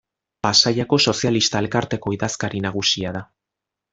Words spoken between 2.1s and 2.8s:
idazkari